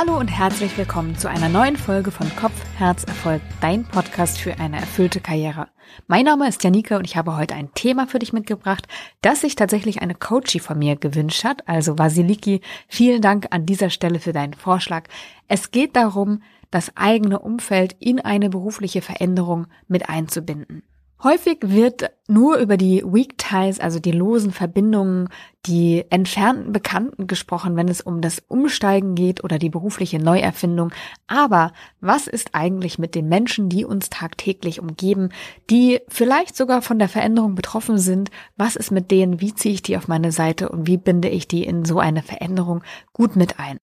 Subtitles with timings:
[0.00, 4.58] Hallo und herzlich willkommen zu einer neuen Folge von Kopf, Herz, Erfolg, dein Podcast für
[4.58, 5.68] eine erfüllte Karriere.
[6.06, 8.88] Mein Name ist Janika und ich habe heute ein Thema für dich mitgebracht,
[9.20, 11.68] das sich tatsächlich eine Coachie von mir gewünscht hat.
[11.68, 15.06] Also Vasiliki, vielen Dank an dieser Stelle für deinen Vorschlag.
[15.48, 20.82] Es geht darum, das eigene Umfeld in eine berufliche Veränderung mit einzubinden.
[21.22, 25.28] Häufig wird nur über die Weak Ties, also die losen Verbindungen,
[25.66, 30.92] die entfernten Bekannten gesprochen, wenn es um das Umsteigen geht oder die berufliche Neuerfindung.
[31.26, 35.28] Aber was ist eigentlich mit den Menschen, die uns tagtäglich umgeben,
[35.68, 38.30] die vielleicht sogar von der Veränderung betroffen sind?
[38.56, 39.42] Was ist mit denen?
[39.42, 42.22] Wie ziehe ich die auf meine Seite und wie binde ich die in so eine
[42.22, 43.79] Veränderung gut mit ein?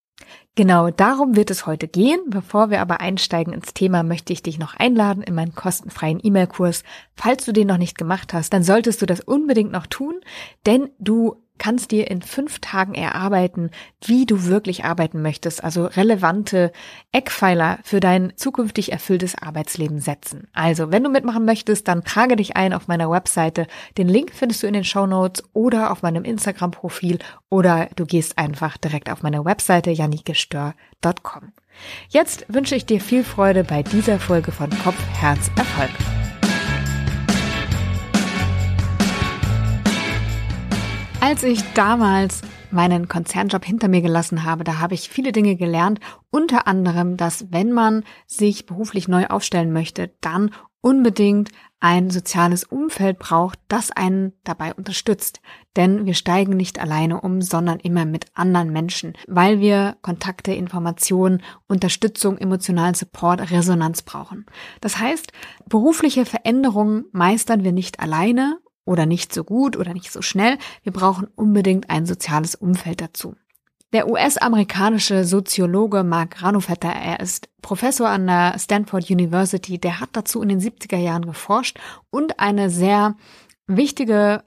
[0.58, 2.20] Genau darum wird es heute gehen.
[2.32, 6.84] Bevor wir aber einsteigen ins Thema, möchte ich dich noch einladen in meinen kostenfreien E-Mail-Kurs.
[7.16, 10.16] Falls du den noch nicht gemacht hast, dann solltest du das unbedingt noch tun,
[10.66, 13.72] denn du kannst dir in fünf Tagen erarbeiten,
[14.06, 16.72] wie du wirklich arbeiten möchtest, also relevante
[17.12, 20.48] Eckpfeiler für dein zukünftig erfülltes Arbeitsleben setzen.
[20.54, 23.68] Also, wenn du mitmachen möchtest, dann trage dich ein auf meiner Webseite.
[23.98, 28.38] Den Link findest du in den Show Notes oder auf meinem Instagram-Profil oder du gehst
[28.38, 31.54] einfach direkt auf meine Webseite janikestör.com.
[32.10, 36.17] Jetzt wünsche ich dir viel Freude bei dieser Folge von Kopf, Herz, Erfolg.
[41.28, 46.00] Als ich damals meinen Konzernjob hinter mir gelassen habe, da habe ich viele Dinge gelernt,
[46.30, 51.50] unter anderem, dass wenn man sich beruflich neu aufstellen möchte, dann unbedingt
[51.82, 55.42] ein soziales Umfeld braucht, das einen dabei unterstützt.
[55.76, 61.44] Denn wir steigen nicht alleine um, sondern immer mit anderen Menschen, weil wir Kontakte, Informationen,
[61.68, 64.46] Unterstützung, emotionalen Support, Resonanz brauchen.
[64.80, 65.34] Das heißt,
[65.68, 70.58] berufliche Veränderungen meistern wir nicht alleine oder nicht so gut oder nicht so schnell.
[70.84, 73.36] Wir brauchen unbedingt ein soziales Umfeld dazu.
[73.94, 80.42] Der US-amerikanische Soziologe Mark Ranofetter, er ist Professor an der Stanford University, der hat dazu
[80.42, 81.80] in den 70er Jahren geforscht
[82.10, 83.16] und eine sehr
[83.66, 84.44] wichtige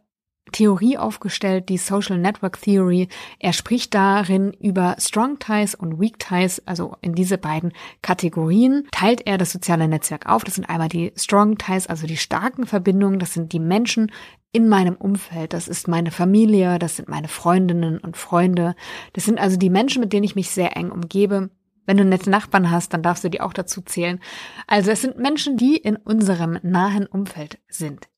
[0.52, 3.08] Theorie aufgestellt, die Social Network Theory.
[3.38, 9.26] Er spricht darin über Strong Ties und Weak Ties, also in diese beiden Kategorien teilt
[9.26, 10.44] er das soziale Netzwerk auf.
[10.44, 14.10] Das sind einmal die Strong Ties, also die starken Verbindungen, das sind die Menschen
[14.52, 18.74] in meinem Umfeld, das ist meine Familie, das sind meine Freundinnen und Freunde,
[19.12, 21.50] das sind also die Menschen, mit denen ich mich sehr eng umgebe.
[21.86, 24.20] Wenn du nette Nachbarn hast, dann darfst du die auch dazu zählen.
[24.66, 28.08] Also es sind Menschen, die in unserem nahen Umfeld sind.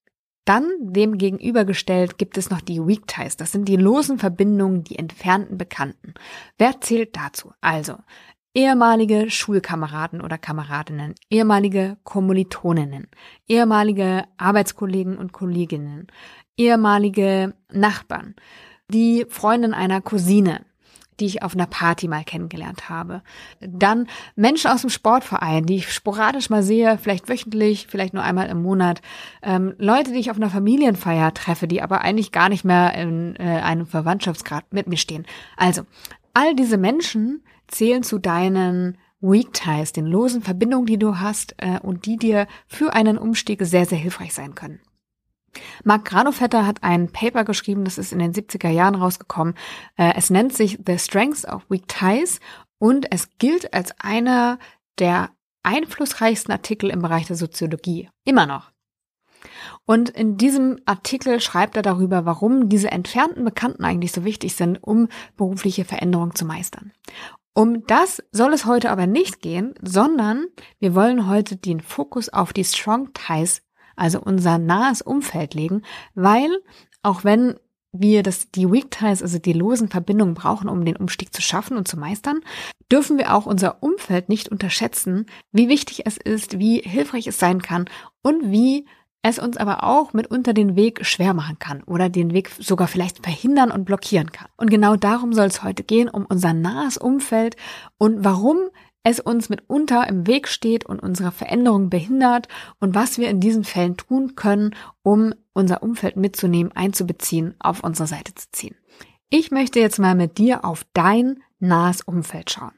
[0.44, 3.36] Dann dem gegenübergestellt gibt es noch die Weak Ties.
[3.36, 6.14] Das sind die losen Verbindungen, die entfernten Bekannten.
[6.58, 7.53] Wer zählt dazu?
[7.60, 7.97] Also
[8.54, 13.08] ehemalige Schulkameraden oder Kameradinnen, ehemalige Kommilitoninnen,
[13.48, 16.08] ehemalige Arbeitskollegen und Kolleginnen,
[16.56, 18.34] ehemalige Nachbarn,
[18.88, 20.66] die Freundin einer Cousine,
[21.20, 23.22] die ich auf einer Party mal kennengelernt habe.
[23.60, 28.48] Dann Menschen aus dem Sportverein, die ich sporadisch mal sehe, vielleicht wöchentlich, vielleicht nur einmal
[28.48, 29.02] im Monat.
[29.42, 33.36] Ähm, Leute, die ich auf einer Familienfeier treffe, die aber eigentlich gar nicht mehr in
[33.36, 35.26] äh, einem Verwandtschaftsgrad mit mir stehen.
[35.56, 35.82] Also,
[36.34, 41.78] all diese Menschen zählen zu deinen Weak Ties, den losen Verbindungen, die du hast äh,
[41.80, 44.80] und die dir für einen Umstieg sehr, sehr hilfreich sein können.
[45.84, 49.54] Mark Granovetter hat ein Paper geschrieben, das ist in den 70er Jahren rausgekommen.
[49.96, 52.40] Äh, es nennt sich The Strengths of Weak Ties
[52.78, 54.58] und es gilt als einer
[54.98, 55.30] der
[55.62, 58.08] einflussreichsten Artikel im Bereich der Soziologie.
[58.24, 58.72] Immer noch.
[59.84, 64.78] Und in diesem Artikel schreibt er darüber, warum diese entfernten Bekannten eigentlich so wichtig sind,
[64.82, 66.92] um berufliche Veränderungen zu meistern.
[67.54, 70.46] Um das soll es heute aber nicht gehen, sondern
[70.78, 73.62] wir wollen heute den Fokus auf die Strong Ties
[73.97, 75.82] also unser nahes Umfeld legen,
[76.14, 76.50] weil
[77.03, 77.56] auch wenn
[77.92, 81.76] wir das, die Weak Ties, also die losen Verbindungen brauchen, um den Umstieg zu schaffen
[81.76, 82.41] und zu meistern,
[82.91, 87.60] dürfen wir auch unser Umfeld nicht unterschätzen, wie wichtig es ist, wie hilfreich es sein
[87.60, 87.84] kann
[88.22, 88.86] und wie
[89.22, 93.22] es uns aber auch mitunter den Weg schwer machen kann oder den Weg sogar vielleicht
[93.22, 94.49] verhindern und blockieren kann.
[94.56, 97.56] Und genau darum soll es heute gehen, um unser nahes Umfeld
[97.99, 98.58] und warum
[99.04, 102.49] es uns mitunter im Weg steht und unsere Veränderung behindert
[102.81, 108.06] und was wir in diesen Fällen tun können, um unser Umfeld mitzunehmen, einzubeziehen, auf unsere
[108.06, 108.76] Seite zu ziehen.
[109.28, 112.72] Ich möchte jetzt mal mit dir auf dein nahes Umfeld schauen.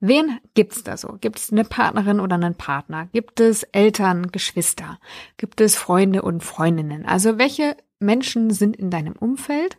[0.00, 1.16] Wen gibt's da so?
[1.20, 3.08] Gibt es eine Partnerin oder einen Partner?
[3.12, 4.98] Gibt es Eltern, Geschwister?
[5.38, 7.06] Gibt es Freunde und Freundinnen?
[7.06, 9.78] Also welche Menschen sind in deinem Umfeld,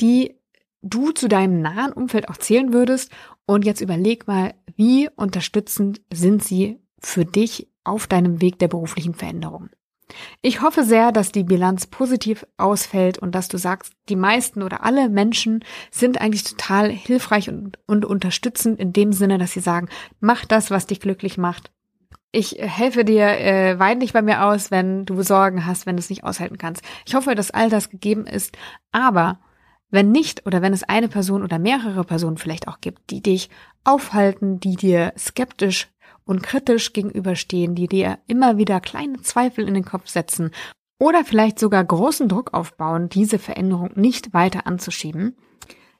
[0.00, 0.35] die
[0.90, 3.10] du zu deinem nahen Umfeld auch zählen würdest
[3.46, 9.14] und jetzt überleg mal, wie unterstützend sind sie für dich auf deinem Weg der beruflichen
[9.14, 9.70] Veränderung.
[10.40, 14.84] Ich hoffe sehr, dass die Bilanz positiv ausfällt und dass du sagst, die meisten oder
[14.84, 19.88] alle Menschen sind eigentlich total hilfreich und, und unterstützend in dem Sinne, dass sie sagen,
[20.20, 21.72] mach das, was dich glücklich macht.
[22.30, 26.00] Ich helfe dir, äh, wein dich bei mir aus, wenn du Sorgen hast, wenn du
[26.00, 26.82] es nicht aushalten kannst.
[27.06, 28.56] Ich hoffe, dass all das gegeben ist,
[28.92, 29.40] aber
[29.90, 33.50] wenn nicht oder wenn es eine Person oder mehrere Personen vielleicht auch gibt, die dich
[33.84, 35.88] aufhalten, die dir skeptisch
[36.24, 40.50] und kritisch gegenüberstehen, die dir immer wieder kleine Zweifel in den Kopf setzen
[40.98, 45.36] oder vielleicht sogar großen Druck aufbauen, diese Veränderung nicht weiter anzuschieben,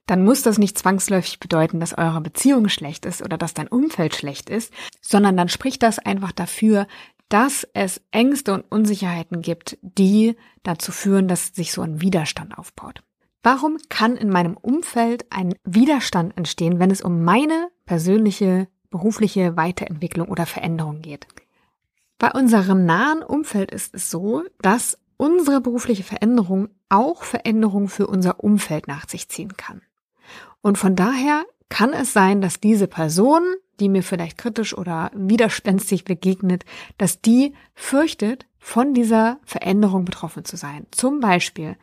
[0.07, 4.15] dann muss das nicht zwangsläufig bedeuten, dass eure Beziehung schlecht ist oder dass dein Umfeld
[4.15, 6.87] schlecht ist, sondern dann spricht das einfach dafür,
[7.29, 13.03] dass es Ängste und Unsicherheiten gibt, die dazu führen, dass sich so ein Widerstand aufbaut.
[13.47, 20.27] Warum kann in meinem Umfeld ein Widerstand entstehen, wenn es um meine persönliche berufliche Weiterentwicklung
[20.27, 21.29] oder Veränderung geht.
[22.19, 28.43] Bei unserem nahen Umfeld ist es so, dass unsere berufliche Veränderung auch Veränderungen für unser
[28.43, 29.81] Umfeld nach sich ziehen kann.
[30.61, 33.45] Und von daher kann es sein, dass diese Person,
[33.81, 36.65] die mir vielleicht kritisch oder widerspenstig begegnet,
[36.99, 40.89] dass die fürchtet, von dieser Veränderung betroffen zu sein.
[40.91, 41.77] Zum Beispiel,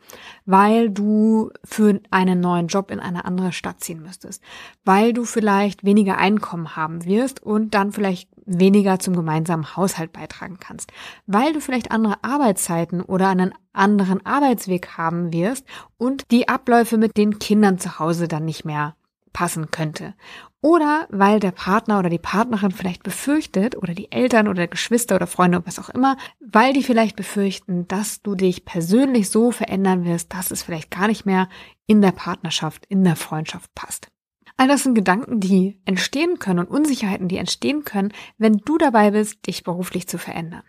[0.44, 4.42] weil du für einen neuen Job in eine andere Stadt ziehen müsstest,
[4.84, 10.58] weil du vielleicht weniger Einkommen haben wirst und dann vielleicht weniger zum gemeinsamen Haushalt beitragen
[10.60, 10.92] kannst,
[11.26, 15.64] weil du vielleicht andere Arbeitszeiten oder einen anderen Arbeitsweg haben wirst
[15.96, 18.94] und die Abläufe mit den Kindern zu Hause dann nicht mehr
[19.34, 20.14] passen könnte.
[20.62, 25.26] Oder weil der Partner oder die Partnerin vielleicht befürchtet oder die Eltern oder Geschwister oder
[25.26, 30.06] Freunde oder was auch immer, weil die vielleicht befürchten, dass du dich persönlich so verändern
[30.06, 31.50] wirst, dass es vielleicht gar nicht mehr
[31.86, 34.08] in der Partnerschaft, in der Freundschaft passt.
[34.56, 39.10] All das sind Gedanken, die entstehen können und Unsicherheiten, die entstehen können, wenn du dabei
[39.10, 40.62] bist, dich beruflich zu verändern.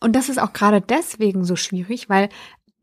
[0.00, 2.28] Und das ist auch gerade deswegen so schwierig, weil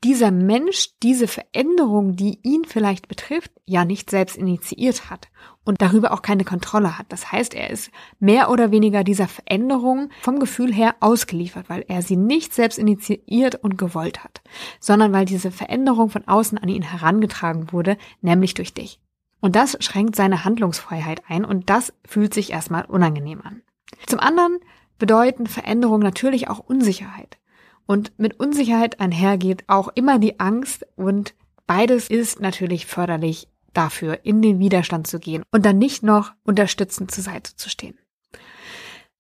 [0.05, 5.29] dieser Mensch diese Veränderung, die ihn vielleicht betrifft, ja nicht selbst initiiert hat
[5.63, 7.07] und darüber auch keine Kontrolle hat.
[7.09, 12.03] Das heißt, er ist mehr oder weniger dieser Veränderung vom Gefühl her ausgeliefert, weil er
[12.03, 14.43] sie nicht selbst initiiert und gewollt hat,
[14.79, 18.99] sondern weil diese Veränderung von außen an ihn herangetragen wurde, nämlich durch dich.
[19.41, 23.63] Und das schränkt seine Handlungsfreiheit ein und das fühlt sich erstmal unangenehm an.
[24.05, 24.59] Zum anderen
[24.99, 27.39] bedeuten Veränderungen natürlich auch Unsicherheit.
[27.87, 31.35] Und mit Unsicherheit einhergeht auch immer die Angst und
[31.67, 37.11] beides ist natürlich förderlich dafür, in den Widerstand zu gehen und dann nicht noch unterstützend
[37.11, 37.97] zur Seite zu stehen.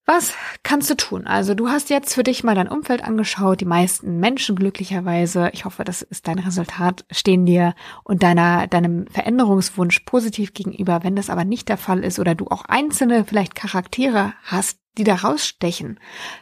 [0.07, 1.25] Was kannst du tun?
[1.25, 3.59] Also du hast jetzt für dich mal dein Umfeld angeschaut.
[3.59, 7.73] Die meisten Menschen glücklicherweise, ich hoffe, das ist dein Resultat, stehen dir
[8.03, 10.99] und deiner, deinem Veränderungswunsch positiv gegenüber.
[11.01, 15.03] Wenn das aber nicht der Fall ist oder du auch einzelne vielleicht Charaktere hast, die
[15.03, 15.99] da rausstechen,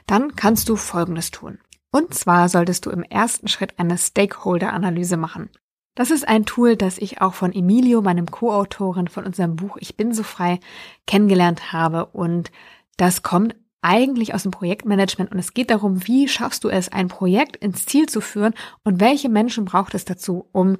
[0.07, 1.59] dann kannst du Folgendes tun.
[1.95, 5.51] Und zwar solltest du im ersten Schritt eine Stakeholder-Analyse machen.
[5.93, 9.95] Das ist ein Tool, das ich auch von Emilio, meinem Co-Autorin von unserem Buch Ich
[9.95, 10.59] bin so frei,
[11.05, 12.07] kennengelernt habe.
[12.07, 12.51] Und
[12.97, 17.09] das kommt eigentlich aus dem Projektmanagement und es geht darum, wie schaffst du es, ein
[17.09, 20.77] Projekt ins Ziel zu führen und welche Menschen braucht es dazu, um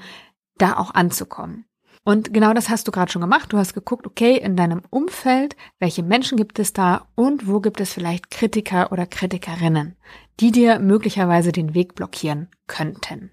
[0.58, 1.66] da auch anzukommen.
[2.06, 3.54] Und genau das hast du gerade schon gemacht.
[3.54, 7.80] Du hast geguckt, okay, in deinem Umfeld, welche Menschen gibt es da und wo gibt
[7.80, 9.96] es vielleicht Kritiker oder Kritikerinnen,
[10.40, 13.32] die dir möglicherweise den Weg blockieren könnten.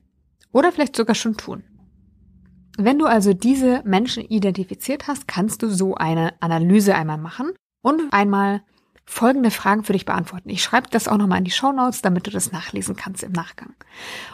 [0.53, 1.65] Oder vielleicht sogar schon tun.
[2.79, 8.13] Wenn du also diese Menschen identifiziert hast, kannst du so eine Analyse einmal machen und
[8.13, 8.63] einmal
[9.05, 10.49] folgende Fragen für dich beantworten.
[10.51, 13.33] Ich schreibe das auch nochmal in die Show Notes, damit du das nachlesen kannst im
[13.33, 13.75] Nachgang.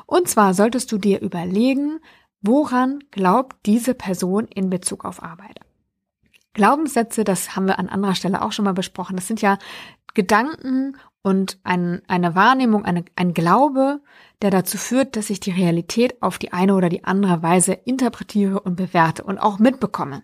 [0.05, 1.99] Und zwar solltest du dir überlegen,
[2.47, 5.59] Woran glaubt diese Person in Bezug auf Arbeit?
[6.55, 9.59] Glaubenssätze, das haben wir an anderer Stelle auch schon mal besprochen, das sind ja
[10.15, 14.01] Gedanken und ein, eine Wahrnehmung, eine, ein Glaube,
[14.43, 18.61] der dazu führt, dass ich die Realität auf die eine oder die andere Weise interpretiere
[18.61, 20.23] und bewerte und auch mitbekomme.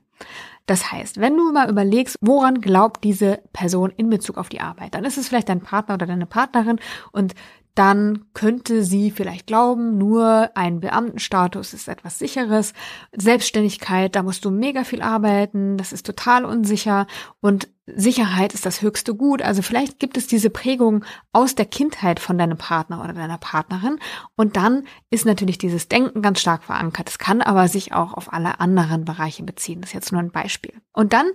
[0.66, 4.94] Das heißt, wenn du mal überlegst, woran glaubt diese Person in Bezug auf die Arbeit,
[4.94, 6.78] dann ist es vielleicht dein Partner oder deine Partnerin
[7.10, 7.34] und
[7.74, 12.74] dann könnte sie vielleicht glauben, nur ein Beamtenstatus ist etwas sicheres.
[13.16, 17.06] Selbstständigkeit, da musst du mega viel arbeiten, das ist total unsicher
[17.40, 19.42] und Sicherheit ist das höchste Gut.
[19.42, 23.98] Also vielleicht gibt es diese Prägung aus der Kindheit von deinem Partner oder deiner Partnerin
[24.36, 27.08] und dann ist natürlich dieses Denken ganz stark verankert.
[27.08, 29.80] Es kann aber sich auch auf alle anderen Bereiche beziehen.
[29.80, 30.74] Das ist jetzt nur ein Beispiel.
[30.92, 31.26] Und dann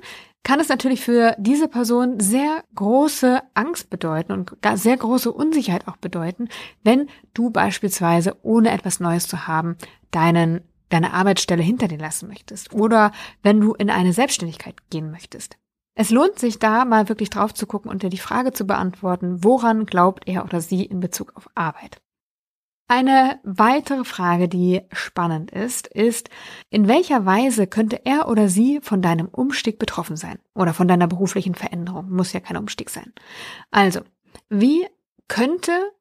[0.47, 5.97] kann es natürlich für diese Person sehr große Angst bedeuten und sehr große Unsicherheit auch
[5.97, 6.47] bedeuten,
[6.85, 9.75] wenn du beispielsweise, ohne etwas Neues zu haben,
[10.09, 13.11] deinen, deine Arbeitsstelle hinter dir lassen möchtest oder
[13.43, 15.57] wenn du in eine Selbstständigkeit gehen möchtest.
[15.95, 19.43] Es lohnt sich da mal wirklich drauf zu gucken und dir die Frage zu beantworten,
[19.43, 21.99] woran glaubt er oder sie in Bezug auf Arbeit.
[22.89, 26.29] Eine weitere Frage, die spannend ist, ist,
[26.69, 30.39] in welcher Weise könnte er oder sie von deinem Umstieg betroffen sein?
[30.53, 32.09] Oder von deiner beruflichen Veränderung?
[32.09, 33.11] Muss ja kein Umstieg sein.
[33.71, 34.01] Also,
[34.49, 34.87] wie
[35.27, 35.91] könnte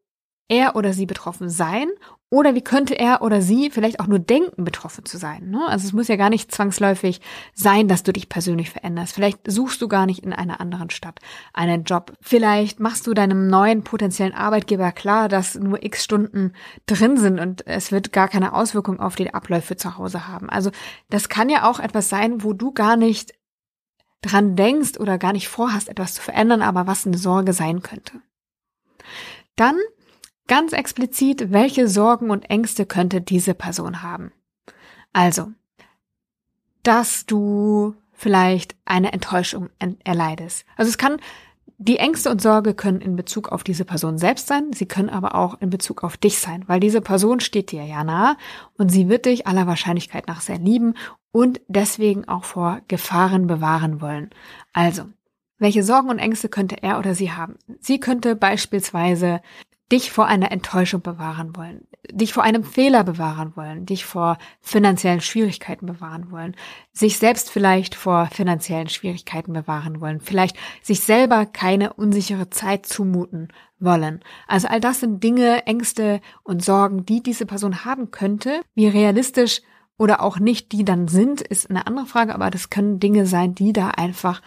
[0.49, 1.88] er oder sie betroffen sein
[2.28, 5.49] oder wie könnte er oder sie vielleicht auch nur denken, betroffen zu sein?
[5.50, 5.64] Ne?
[5.68, 7.21] Also es muss ja gar nicht zwangsläufig
[7.54, 9.14] sein, dass du dich persönlich veränderst.
[9.14, 11.21] Vielleicht suchst du gar nicht in einer anderen Stadt
[11.52, 12.14] einen Job.
[12.21, 16.52] Vielleicht machst du deinem neuen potenziellen Arbeitgeber klar, dass nur x Stunden
[16.87, 20.50] drin sind und es wird gar keine Auswirkung auf die Abläufe zu Hause haben.
[20.50, 20.73] Also
[21.09, 23.35] das kann ja auch etwas sein, wo du gar nicht
[24.23, 28.21] dran denkst oder gar nicht vorhast, etwas zu verändern, aber was eine Sorge sein könnte.
[29.54, 29.76] Dann
[30.49, 34.33] Ganz explizit, welche Sorgen und Ängste könnte diese Person haben?
[35.12, 35.53] Also,
[36.83, 39.71] dass du vielleicht eine Enttäuschung
[40.05, 40.65] erleidest.
[40.76, 41.19] Also es kann,
[41.79, 45.35] die Ängste und Sorge können in Bezug auf diese Person selbst sein, sie können aber
[45.35, 48.37] auch in Bezug auf dich sein, weil diese Person steht dir ja nahe
[48.79, 50.95] und sie wird dich aller Wahrscheinlichkeit nach sehr lieben
[51.33, 54.31] und deswegen auch vor Gefahren bewahren wollen.
[54.73, 55.05] Also,
[55.59, 57.57] welche Sorgen und Ängste könnte er oder sie haben?
[57.81, 59.41] Sie könnte beispielsweise
[59.93, 65.21] dich vor einer Enttäuschung bewahren wollen, dich vor einem Fehler bewahren wollen, dich vor finanziellen
[65.21, 66.57] Schwierigkeiten bewahren wollen,
[66.93, 73.49] sich selbst vielleicht vor finanziellen Schwierigkeiten bewahren wollen, vielleicht sich selber keine unsichere Zeit zumuten
[73.78, 74.25] wollen.
[74.49, 78.62] Also all das sind Dinge, Ängste und Sorgen, die diese Person haben könnte.
[78.75, 79.62] Wie realistisch
[79.99, 83.55] oder auch nicht die dann sind, ist eine andere Frage, aber das können Dinge sein,
[83.55, 84.43] die da einfach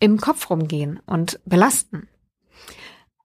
[0.00, 2.08] im Kopf rumgehen und belasten.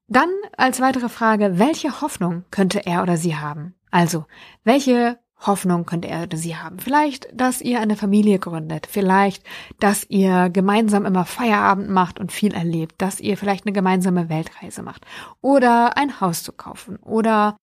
[0.10, 3.76] Dann als weitere Frage, welche Hoffnung könnte er oder sie haben?
[3.92, 4.26] Also,
[4.64, 6.80] welche Hoffnung könnte er oder sie haben?
[6.80, 9.44] Vielleicht, dass ihr eine Familie gründet, vielleicht,
[9.80, 14.82] dass ihr gemeinsam immer Feierabend macht und viel erlebt, dass ihr vielleicht eine gemeinsame Weltreise
[14.82, 15.06] macht
[15.42, 17.56] oder ein Haus zu kaufen oder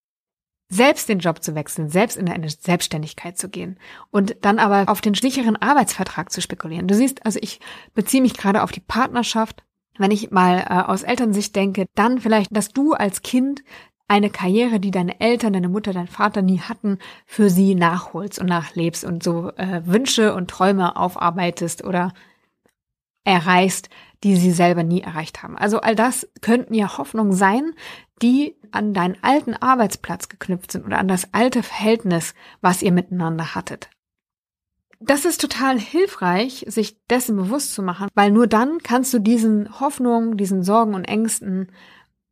[0.68, 3.78] selbst den Job zu wechseln, selbst in eine Selbstständigkeit zu gehen
[4.10, 6.86] und dann aber auf den sicheren Arbeitsvertrag zu spekulieren.
[6.86, 7.60] Du siehst, also ich
[7.94, 9.64] beziehe mich gerade auf die Partnerschaft
[9.98, 13.62] wenn ich mal äh, aus Elternsicht denke, dann vielleicht, dass du als Kind
[14.08, 18.46] eine Karriere, die deine Eltern, deine Mutter, dein Vater nie hatten, für sie nachholst und
[18.46, 22.12] nachlebst und so äh, Wünsche und Träume aufarbeitest oder
[23.24, 23.90] erreichst,
[24.22, 25.58] die sie selber nie erreicht haben.
[25.58, 27.72] Also all das könnten ja Hoffnungen sein,
[28.22, 33.54] die an deinen alten Arbeitsplatz geknüpft sind oder an das alte Verhältnis, was ihr miteinander
[33.54, 33.90] hattet
[35.00, 39.80] das ist total hilfreich, sich dessen bewusst zu machen, weil nur dann kannst du diesen
[39.80, 41.72] Hoffnungen, diesen Sorgen und Ängsten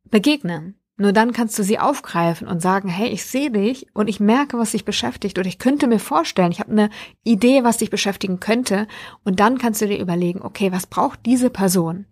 [0.09, 0.75] begegnen.
[0.97, 4.57] Nur dann kannst du sie aufgreifen und sagen, hey, ich sehe dich und ich merke,
[4.57, 6.89] was dich beschäftigt oder ich könnte mir vorstellen, ich habe eine
[7.23, 8.87] Idee, was dich beschäftigen könnte
[9.25, 12.05] und dann kannst du dir überlegen, okay, was braucht diese Person,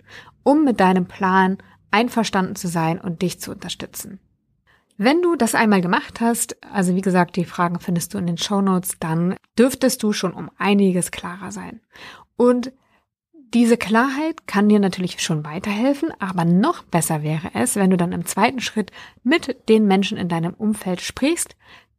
[0.44, 1.60] um mit deinem Plan
[1.92, 4.20] einverstanden zu sein und dich zu unterstützen.
[4.98, 8.38] Wenn du das einmal gemacht hast, also wie gesagt, die Fragen findest du in den
[8.38, 11.82] Show Notes, dann dürftest du schon um einiges klarer sein.
[12.36, 12.72] Und
[13.54, 18.12] diese Klarheit kann dir natürlich schon weiterhelfen, aber noch besser wäre es, wenn du dann
[18.12, 18.92] im zweiten Schritt
[19.24, 21.56] mit den Menschen in deinem Umfeld sprichst,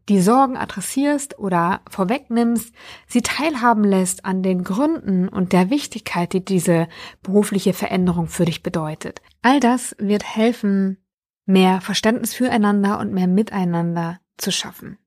[0.08, 2.74] die Sorgen adressierst oder vorwegnimmst,
[3.06, 6.88] sie teilhaben lässt an den Gründen und der Wichtigkeit, die diese
[7.22, 9.22] berufliche Veränderung für dich bedeutet.
[9.42, 10.98] All das wird helfen,
[11.46, 14.98] mehr Verständnis füreinander und mehr Miteinander zu schaffen.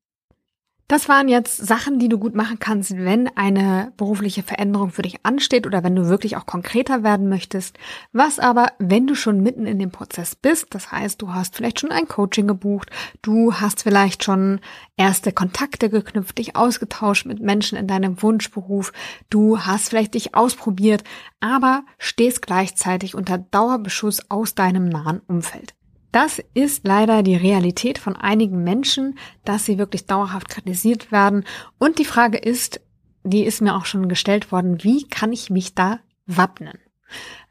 [0.90, 5.26] Das waren jetzt Sachen, die du gut machen kannst, wenn eine berufliche Veränderung für dich
[5.26, 7.78] ansteht oder wenn du wirklich auch konkreter werden möchtest.
[8.14, 11.82] Was aber, wenn du schon mitten in dem Prozess bist, das heißt, du hast vielleicht
[11.82, 12.90] schon ein Coaching gebucht,
[13.22, 14.62] du hast vielleicht schon
[14.96, 18.94] erste Kontakte geknüpft, dich ausgetauscht mit Menschen in deinem Wunschberuf,
[19.30, 21.04] du hast vielleicht dich ausprobiert,
[21.42, 25.77] aber stehst gleichzeitig unter Dauerbeschuss aus deinem nahen Umfeld.
[26.20, 31.46] Das ist leider die Realität von einigen Menschen, dass sie wirklich dauerhaft kritisiert werden.
[31.78, 32.82] Und die Frage ist,
[33.24, 36.80] die ist mir auch schon gestellt worden, wie kann ich mich da wappnen?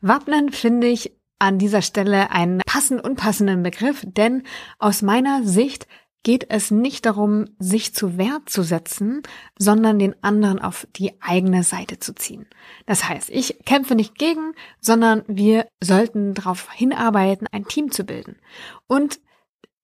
[0.01, 4.43] Wappnen finde ich an dieser Stelle einen passend unpassenden Begriff, denn
[4.81, 5.87] aus meiner Sicht
[6.27, 9.23] geht es nicht darum, sich zu Wehr zu setzen,
[9.57, 12.49] sondern den anderen auf die eigene Seite zu ziehen.
[12.85, 18.41] Das heißt, ich kämpfe nicht gegen, sondern wir sollten darauf hinarbeiten, ein Team zu bilden.
[18.89, 19.21] Und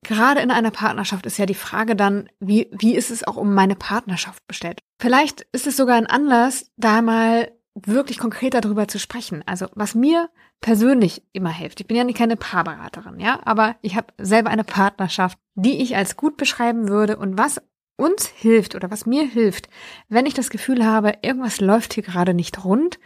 [0.02, 3.54] gerade in einer Partnerschaft ist ja die Frage dann, wie, wie ist es auch um
[3.54, 4.80] meine Partnerschaft bestellt?
[4.98, 9.42] Vielleicht ist es sogar ein Anlass, da mal wirklich konkreter darüber zu sprechen.
[9.46, 10.28] Also was mir
[10.60, 11.80] persönlich immer hilft.
[11.80, 15.96] Ich bin ja nicht keine Paarberaterin, ja, aber ich habe selber eine Partnerschaft, die ich
[15.96, 17.60] als gut beschreiben würde und was
[17.96, 19.68] uns hilft oder was mir hilft,
[20.08, 22.98] wenn ich das Gefühl habe, irgendwas läuft hier gerade nicht rund,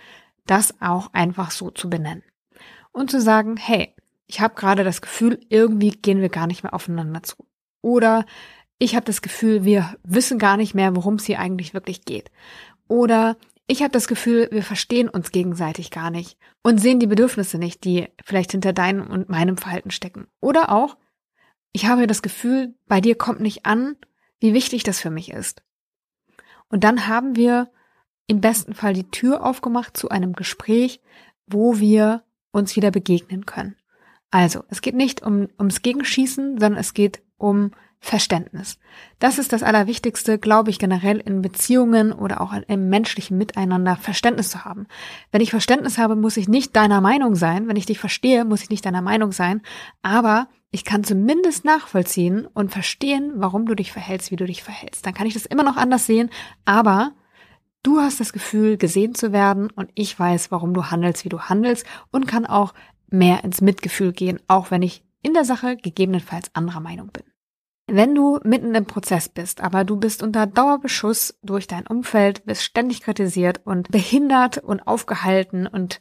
[0.47, 2.23] das auch einfach so zu benennen.
[2.93, 3.95] Und zu sagen, hey,
[4.27, 7.37] ich habe gerade das Gefühl, irgendwie gehen wir gar nicht mehr aufeinander zu.
[7.83, 8.25] Oder
[8.79, 12.31] ich habe das Gefühl, wir wissen gar nicht mehr, worum es hier eigentlich wirklich geht.
[12.89, 17.59] Oder ich habe das Gefühl, wir verstehen uns gegenseitig gar nicht und sehen die Bedürfnisse
[17.59, 20.29] nicht, die vielleicht hinter deinem und meinem Verhalten stecken.
[20.41, 20.97] Oder auch,
[21.73, 23.97] ich habe das Gefühl, bei dir kommt nicht an,
[24.39, 25.63] wie wichtig das für mich ist.
[26.69, 27.71] Und dann haben wir
[28.27, 31.01] im besten Fall die Tür aufgemacht zu einem Gespräch,
[31.47, 33.77] wo wir uns wieder begegnen können.
[34.31, 38.79] Also, es geht nicht um, ums Gegenschießen, sondern es geht um Verständnis.
[39.19, 44.51] Das ist das Allerwichtigste, glaube ich, generell in Beziehungen oder auch im menschlichen Miteinander Verständnis
[44.51, 44.87] zu haben.
[45.33, 47.69] Wenn ich Verständnis habe, muss ich nicht deiner Meinung sein.
[47.69, 49.63] Wenn ich dich verstehe, muss ich nicht deiner Meinung sein.
[50.03, 55.07] Aber ich kann zumindest nachvollziehen und verstehen, warum du dich verhältst, wie du dich verhältst.
[55.07, 56.31] Dann kann ich das immer noch anders sehen,
[56.65, 57.13] aber
[57.83, 61.41] du hast das Gefühl, gesehen zu werden und ich weiß, warum du handelst, wie du
[61.41, 62.75] handelst und kann auch
[63.09, 67.25] mehr ins Mitgefühl gehen, auch wenn ich in der Sache gegebenenfalls anderer Meinung bin.
[67.89, 72.65] Wenn du mitten im Prozess bist, aber du bist unter Dauerbeschuss durch dein Umfeld, bist
[72.65, 76.01] ständig kritisiert und behindert und aufgehalten und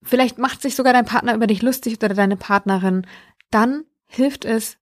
[0.00, 3.04] vielleicht macht sich sogar dein Partner über dich lustig oder deine Partnerin,
[3.50, 4.78] dann hilft es,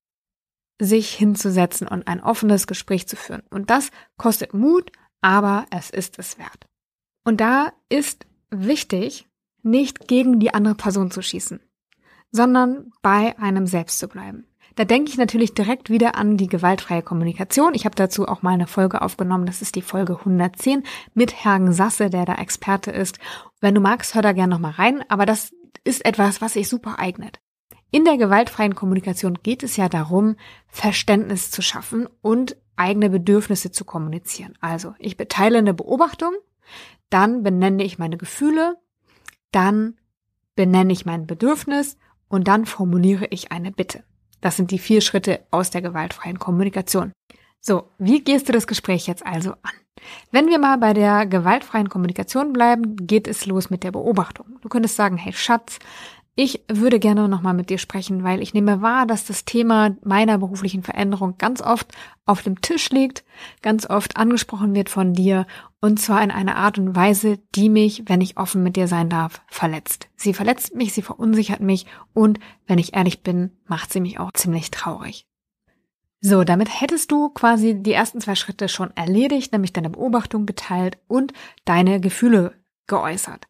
[0.78, 3.43] sich hinzusetzen und ein offenes Gespräch zu führen.
[3.49, 6.66] Und das kostet Mut, aber es ist es wert.
[7.25, 9.26] Und da ist wichtig,
[9.62, 11.61] nicht gegen die andere Person zu schießen,
[12.37, 14.47] sondern bei einem selbst zu bleiben.
[14.76, 17.75] Da denke ich natürlich direkt wieder an die gewaltfreie Kommunikation.
[17.75, 19.47] Ich habe dazu auch mal eine Folge aufgenommen.
[19.47, 20.83] Das ist die Folge 110
[21.14, 23.19] mit Herrn Sasse, der da Experte ist.
[23.61, 25.02] Wenn du magst, hör da gerne nochmal rein.
[25.09, 27.40] Aber das ist etwas, was sich super eignet.
[27.90, 30.37] In der gewaltfreien Kommunikation geht es ja darum,
[30.69, 34.55] Verständnis zu schaffen und eigene Bedürfnisse zu kommunizieren.
[34.61, 36.35] Also, ich beteile eine Beobachtung,
[37.09, 38.76] dann benenne ich meine Gefühle,
[39.52, 39.97] dann
[40.57, 41.97] benenne ich mein Bedürfnis
[42.28, 44.04] und dann formuliere ich eine Bitte.
[44.40, 47.12] Das sind die vier Schritte aus der gewaltfreien Kommunikation.
[47.61, 49.73] So, wie gehst du das Gespräch jetzt also an?
[50.30, 54.58] Wenn wir mal bei der gewaltfreien Kommunikation bleiben, geht es los mit der Beobachtung.
[54.60, 55.78] Du könntest sagen, hey Schatz,
[56.39, 60.37] ich würde gerne nochmal mit dir sprechen, weil ich nehme wahr, dass das Thema meiner
[60.37, 61.91] beruflichen Veränderung ganz oft
[62.27, 63.25] auf dem Tisch liegt,
[63.63, 65.47] ganz oft angesprochen wird von dir
[65.81, 69.09] und zwar in einer Art und Weise, die mich, wenn ich offen mit dir sein
[69.09, 70.09] darf, verletzt.
[70.15, 74.33] Sie verletzt mich, sie verunsichert mich und, wenn ich ehrlich bin, macht sie mich auch
[74.33, 75.27] ziemlich traurig.
[76.21, 80.99] So, damit hättest du quasi die ersten zwei Schritte schon erledigt, nämlich deine Beobachtung geteilt
[81.09, 81.33] und
[81.65, 82.53] deine Gefühle
[82.87, 83.47] geäußert.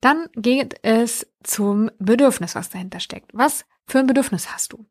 [0.00, 3.30] Dann geht es zum Bedürfnis, was dahinter steckt.
[3.32, 4.86] Was für ein Bedürfnis hast du?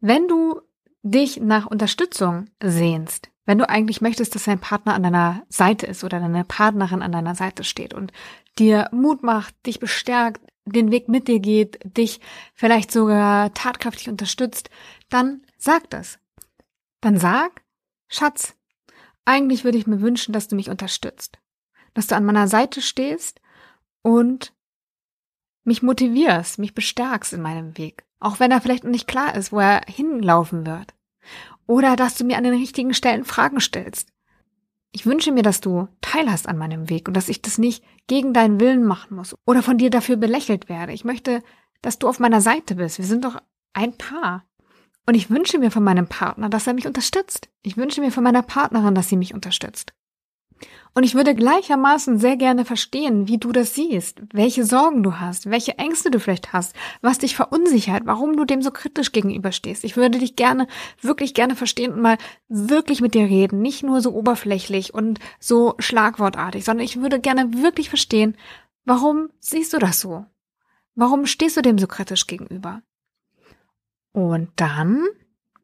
[0.00, 0.60] Wenn du
[1.02, 6.04] dich nach Unterstützung sehnst, wenn du eigentlich möchtest, dass dein Partner an deiner Seite ist
[6.04, 8.12] oder deine Partnerin an deiner Seite steht und
[8.58, 12.20] dir Mut macht, dich bestärkt, den Weg mit dir geht, dich
[12.52, 14.70] vielleicht sogar tatkräftig unterstützt,
[15.08, 16.18] dann sag das.
[17.00, 17.62] Dann sag,
[18.08, 18.54] Schatz,
[19.24, 21.38] eigentlich würde ich mir wünschen, dass du mich unterstützt,
[21.94, 23.40] dass du an meiner Seite stehst
[24.02, 24.54] und
[25.64, 28.04] mich motivierst, mich bestärkst in meinem Weg.
[28.20, 30.94] Auch wenn er vielleicht noch nicht klar ist, wo er hinlaufen wird.
[31.66, 34.08] Oder dass du mir an den richtigen Stellen Fragen stellst.
[34.90, 38.32] Ich wünsche mir, dass du teilhast an meinem Weg und dass ich das nicht gegen
[38.32, 40.92] deinen Willen machen muss oder von dir dafür belächelt werde.
[40.92, 41.42] Ich möchte,
[41.82, 42.98] dass du auf meiner Seite bist.
[42.98, 43.36] Wir sind doch
[43.74, 44.46] ein Paar.
[45.06, 47.48] Und ich wünsche mir von meinem Partner, dass er mich unterstützt.
[47.62, 49.92] Ich wünsche mir von meiner Partnerin, dass sie mich unterstützt.
[50.94, 55.50] Und ich würde gleichermaßen sehr gerne verstehen, wie du das siehst, welche Sorgen du hast,
[55.50, 59.84] welche Ängste du vielleicht hast, was dich verunsichert, warum du dem so kritisch gegenüberstehst.
[59.84, 60.66] Ich würde dich gerne,
[61.00, 65.74] wirklich gerne verstehen und mal wirklich mit dir reden, nicht nur so oberflächlich und so
[65.78, 68.36] schlagwortartig, sondern ich würde gerne wirklich verstehen,
[68.84, 70.26] warum siehst du das so?
[70.94, 72.82] Warum stehst du dem so kritisch gegenüber?
[74.12, 75.06] Und dann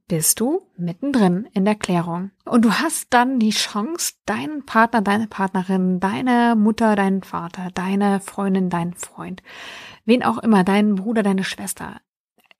[0.08, 2.30] bist du mittendrin in der Klärung.
[2.44, 8.20] Und du hast dann die Chance, deinen Partner, deine Partnerin, deine Mutter, deinen Vater, deine
[8.20, 9.42] Freundin, deinen Freund,
[10.04, 12.00] wen auch immer, deinen Bruder, deine Schwester,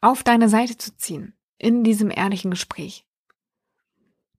[0.00, 3.06] auf deine Seite zu ziehen in diesem ehrlichen Gespräch.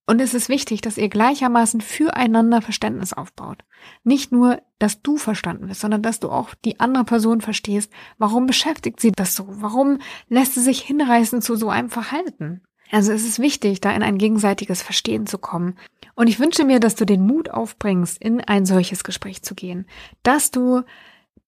[0.08, 3.64] Und es ist wichtig, dass ihr gleichermaßen füreinander Verständnis aufbaut.
[4.04, 7.92] Nicht nur, dass du verstanden wirst, sondern dass du auch die andere Person verstehst.
[8.20, 9.48] Warum beschäftigt sie das so?
[9.48, 12.62] Warum lässt sie sich hinreißen zu so einem Verhalten?
[12.92, 15.78] Also es ist wichtig, da in ein gegenseitiges Verstehen zu kommen.
[16.16, 19.86] Und ich wünsche mir, dass du den Mut aufbringst, in ein solches Gespräch zu gehen,
[20.24, 20.84] dass du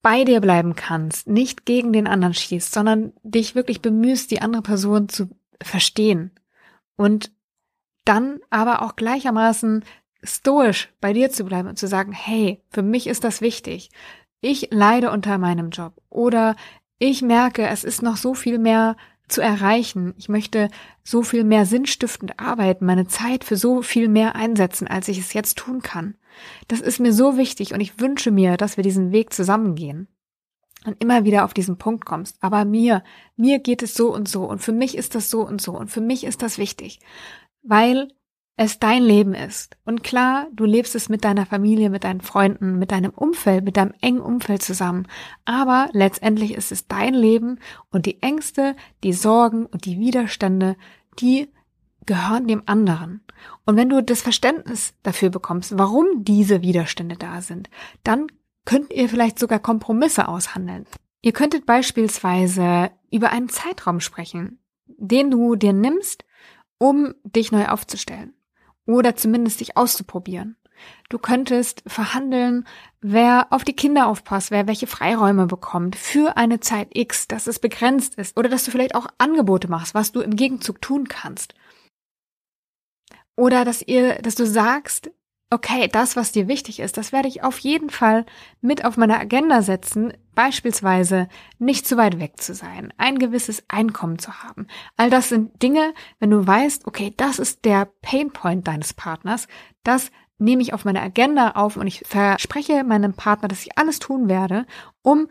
[0.01, 4.61] bei dir bleiben kannst, nicht gegen den anderen schießt, sondern dich wirklich bemühst, die andere
[4.61, 5.29] Person zu
[5.61, 6.31] verstehen
[6.95, 7.31] und
[8.05, 9.83] dann aber auch gleichermaßen
[10.23, 13.89] stoisch bei dir zu bleiben und zu sagen, hey, für mich ist das wichtig.
[14.41, 16.55] Ich leide unter meinem Job oder
[16.99, 18.95] ich merke, es ist noch so viel mehr
[19.27, 20.13] zu erreichen.
[20.17, 20.69] Ich möchte
[21.03, 25.33] so viel mehr sinnstiftend arbeiten, meine Zeit für so viel mehr einsetzen, als ich es
[25.33, 26.15] jetzt tun kann.
[26.67, 30.07] Das ist mir so wichtig und ich wünsche mir, dass wir diesen Weg zusammengehen
[30.85, 32.37] und immer wieder auf diesen Punkt kommst.
[32.41, 33.03] Aber mir,
[33.35, 35.89] mir geht es so und so und für mich ist das so und so und
[35.89, 36.99] für mich ist das wichtig,
[37.63, 38.09] weil
[38.59, 39.77] es dein Leben ist.
[39.85, 43.77] Und klar, du lebst es mit deiner Familie, mit deinen Freunden, mit deinem Umfeld, mit
[43.77, 45.07] deinem engen Umfeld zusammen.
[45.45, 47.59] Aber letztendlich ist es dein Leben
[47.91, 50.75] und die Ängste, die Sorgen und die Widerstände,
[51.19, 51.49] die
[52.07, 53.23] gehören dem anderen.
[53.65, 57.69] Und wenn du das Verständnis dafür bekommst, warum diese Widerstände da sind,
[58.03, 58.25] dann
[58.65, 60.85] könnt ihr vielleicht sogar Kompromisse aushandeln.
[61.21, 66.25] Ihr könntet beispielsweise über einen Zeitraum sprechen, den du dir nimmst,
[66.79, 68.33] um dich neu aufzustellen
[68.87, 70.57] oder zumindest dich auszuprobieren.
[71.09, 72.67] Du könntest verhandeln,
[73.01, 77.59] wer auf die Kinder aufpasst, wer welche Freiräume bekommt für eine Zeit X, dass es
[77.59, 81.53] begrenzt ist oder dass du vielleicht auch Angebote machst, was du im Gegenzug tun kannst.
[83.35, 85.11] Oder dass ihr, dass du sagst,
[85.49, 88.25] okay, das, was dir wichtig ist, das werde ich auf jeden Fall
[88.61, 94.19] mit auf meine Agenda setzen, beispielsweise nicht zu weit weg zu sein, ein gewisses Einkommen
[94.19, 94.67] zu haben.
[94.97, 99.47] All das sind Dinge, wenn du weißt, okay, das ist der Painpoint deines Partners,
[99.83, 103.99] das nehme ich auf meine Agenda auf und ich verspreche meinem Partner, dass ich alles
[103.99, 104.65] tun werde,
[105.01, 105.27] um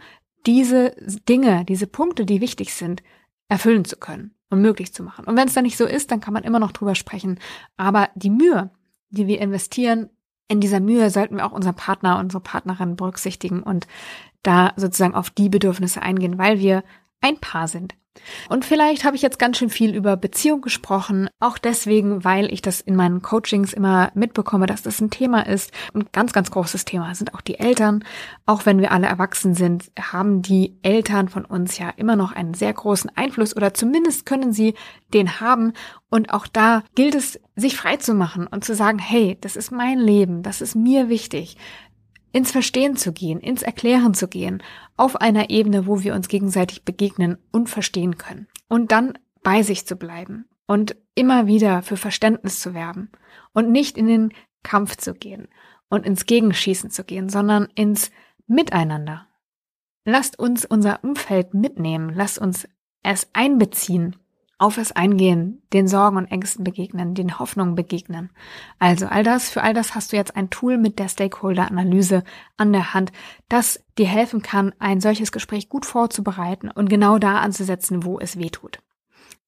[0.46, 0.96] diese
[1.28, 3.02] Dinge, diese Punkte, die wichtig sind,
[3.48, 5.26] erfüllen zu können und möglich zu machen.
[5.26, 7.38] Und wenn es dann nicht so ist, dann kann man immer noch drüber sprechen.
[7.76, 8.70] Aber die Mühe,
[9.10, 10.10] die wir investieren,
[10.48, 13.86] in dieser Mühe sollten wir auch unseren Partner, unsere Partnerin berücksichtigen und
[14.42, 16.84] da sozusagen auf die Bedürfnisse eingehen, weil wir
[17.20, 17.94] ein Paar sind.
[18.48, 22.62] Und vielleicht habe ich jetzt ganz schön viel über Beziehung gesprochen, auch deswegen, weil ich
[22.62, 25.72] das in meinen Coachings immer mitbekomme, dass das ein Thema ist.
[25.94, 28.04] Ein ganz, ganz großes Thema sind auch die Eltern.
[28.46, 32.54] Auch wenn wir alle erwachsen sind, haben die Eltern von uns ja immer noch einen
[32.54, 34.74] sehr großen Einfluss oder zumindest können sie
[35.12, 35.72] den haben.
[36.08, 39.70] Und auch da gilt es, sich frei zu machen und zu sagen, hey, das ist
[39.70, 41.56] mein Leben, das ist mir wichtig
[42.36, 44.62] ins Verstehen zu gehen, ins Erklären zu gehen,
[44.98, 48.46] auf einer Ebene, wo wir uns gegenseitig begegnen und verstehen können.
[48.68, 53.10] Und dann bei sich zu bleiben und immer wieder für Verständnis zu werben
[53.54, 55.48] und nicht in den Kampf zu gehen
[55.88, 58.10] und ins Gegenschießen zu gehen, sondern ins
[58.46, 59.26] Miteinander.
[60.04, 62.68] Lasst uns unser Umfeld mitnehmen, lasst uns
[63.02, 64.14] es einbeziehen
[64.58, 68.30] auf es eingehen, den Sorgen und Ängsten begegnen, den Hoffnungen begegnen.
[68.78, 72.24] Also all das, für all das hast du jetzt ein Tool mit der Stakeholder-Analyse
[72.56, 73.12] an der Hand,
[73.48, 78.38] das dir helfen kann, ein solches Gespräch gut vorzubereiten und genau da anzusetzen, wo es
[78.38, 78.80] weh tut.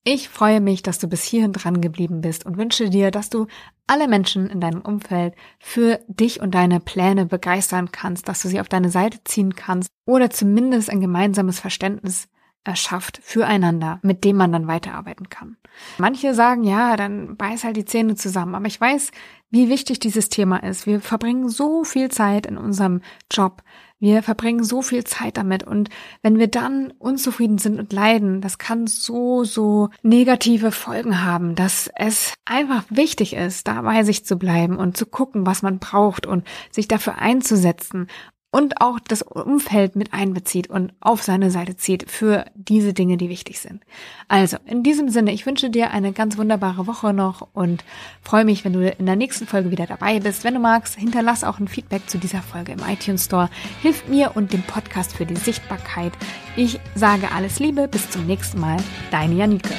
[0.05, 3.47] Ich freue mich, dass du bis hierhin dran geblieben bist und wünsche dir, dass du
[3.87, 8.61] alle Menschen in deinem Umfeld für dich und deine Pläne begeistern kannst, dass du sie
[8.61, 12.29] auf deine Seite ziehen kannst oder zumindest ein gemeinsames Verständnis
[12.64, 15.57] erschafft füreinander, mit dem man dann weiterarbeiten kann.
[15.99, 18.55] Manche sagen, ja, dann beiß halt die Zähne zusammen.
[18.55, 19.11] Aber ich weiß,
[19.51, 20.87] wie wichtig dieses Thema ist.
[20.87, 23.62] Wir verbringen so viel Zeit in unserem Job.
[24.01, 25.64] Wir verbringen so viel Zeit damit.
[25.64, 25.88] Und
[26.23, 31.90] wenn wir dann unzufrieden sind und leiden, das kann so, so negative Folgen haben, dass
[31.97, 36.47] es einfach wichtig ist, dabei sich zu bleiben und zu gucken, was man braucht und
[36.71, 38.09] sich dafür einzusetzen
[38.51, 43.29] und auch das Umfeld mit einbezieht und auf seine Seite zieht für diese Dinge, die
[43.29, 43.83] wichtig sind.
[44.27, 47.85] Also, in diesem Sinne, ich wünsche dir eine ganz wunderbare Woche noch und
[48.23, 50.45] freue mich, wenn du in der nächsten Folge wieder dabei bist.
[50.45, 53.51] Wenn du magst, hinterlass auch ein Feedback zu dieser Folge im iTunes Store.
[53.83, 56.13] Hilft mir und dem Podcast für die Sichtbarkeit.
[56.57, 58.79] Ich sage alles Liebe, bis zum nächsten Mal.
[59.11, 59.75] Deine Janike.